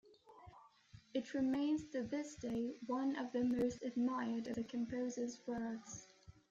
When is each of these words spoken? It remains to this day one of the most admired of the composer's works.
It 1.13 1.35
remains 1.35 1.85
to 1.91 2.01
this 2.01 2.33
day 2.33 2.73
one 2.87 3.15
of 3.17 3.31
the 3.33 3.43
most 3.43 3.83
admired 3.83 4.47
of 4.47 4.55
the 4.55 4.63
composer's 4.63 5.39
works. 5.45 6.07